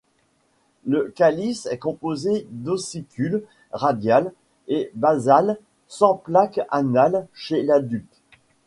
[0.87, 4.33] Le calice est composé d'ossicules radiales
[4.67, 8.19] et basales sans plaques anale chez l'adulte.